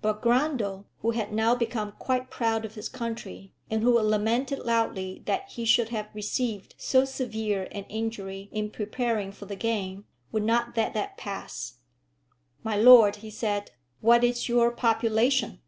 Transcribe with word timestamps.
But 0.00 0.22
Grundle, 0.22 0.86
who 1.02 1.10
had 1.10 1.30
now 1.30 1.54
become 1.54 1.92
quite 1.98 2.30
proud 2.30 2.64
of 2.64 2.74
his 2.74 2.88
country, 2.88 3.52
and 3.68 3.82
who 3.82 3.98
lamented 4.00 4.60
loudly 4.60 5.22
that 5.26 5.50
he 5.50 5.66
should 5.66 5.90
have 5.90 6.08
received 6.14 6.74
so 6.78 7.04
severe 7.04 7.64
an 7.70 7.84
injury 7.90 8.48
in 8.50 8.70
preparing 8.70 9.30
for 9.30 9.44
the 9.44 9.56
game, 9.56 10.06
would 10.32 10.44
not 10.44 10.74
let 10.74 10.94
this 10.94 11.08
pass. 11.18 11.80
"My 12.62 12.76
lord," 12.76 13.16
he 13.16 13.28
said, 13.28 13.72
"what 14.00 14.24
is 14.24 14.48
your 14.48 14.70
population?" 14.72 15.60